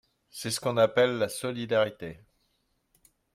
[0.31, 2.19] C’est ce qu’on appelle la solidarité.